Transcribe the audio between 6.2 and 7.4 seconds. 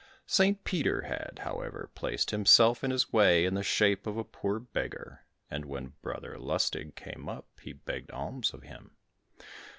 Lustig came